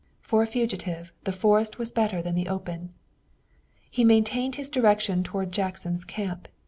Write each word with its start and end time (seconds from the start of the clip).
For 0.23 0.41
a 0.41 0.47
fugitive 0.47 1.13
the 1.25 1.31
forest 1.31 1.77
was 1.77 1.91
better 1.91 2.23
than 2.23 2.33
the 2.33 2.47
open. 2.47 2.91
He 3.91 4.03
maintained 4.03 4.55
his 4.55 4.67
direction 4.67 5.21
toward 5.21 5.51
Jackson's 5.51 6.05
camp. 6.05 6.47